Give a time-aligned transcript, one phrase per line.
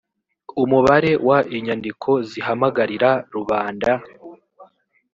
[0.63, 3.91] umubare w inyandiko zihamagarira rubanda